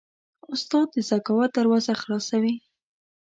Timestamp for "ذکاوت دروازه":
1.09-1.93